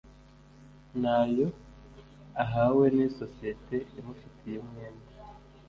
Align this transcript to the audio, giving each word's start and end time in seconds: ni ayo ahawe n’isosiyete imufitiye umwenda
ni 0.99 1.09
ayo 1.19 1.47
ahawe 2.43 2.85
n’isosiyete 2.95 3.77
imufitiye 3.99 4.57
umwenda 4.63 5.07